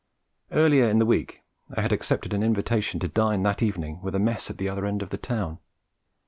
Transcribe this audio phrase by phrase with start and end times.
[0.51, 4.19] Earlier in the week I had accepted an invitation to dine that evening with a
[4.19, 5.59] mess at the other end of the town.